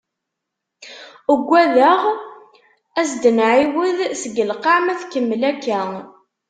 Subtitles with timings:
[1.33, 2.17] Uggadeɣ ad
[3.07, 5.79] as-d-nɛiwed seg lqaɛ ma tkemmel akka.